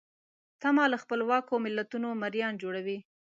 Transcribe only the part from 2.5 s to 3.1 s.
جوړوي.